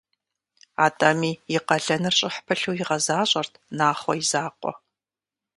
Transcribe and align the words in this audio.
Атӏэми 0.85 1.31
и 1.55 1.57
къалэныр 1.67 2.15
щӏыхь 2.19 2.39
пылъу 2.45 2.75
игъэзащӏэрт 2.81 3.53
Нахъуэ 3.77 4.13
и 4.21 4.23
закъуэ. 4.29 4.73